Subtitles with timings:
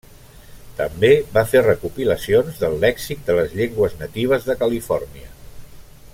[0.77, 5.31] També va fer recopilacions del lèxic de les llengües natives de Califòrnia.